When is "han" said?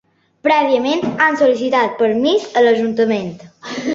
1.25-1.37